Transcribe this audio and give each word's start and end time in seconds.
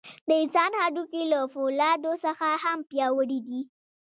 د 0.27 0.29
انسان 0.41 0.71
هډوکي 0.79 1.23
له 1.31 1.39
فولادو 1.53 2.11
څخه 2.25 2.47
هم 2.63 2.79
پیاوړي 2.89 3.39
دي. 3.47 3.61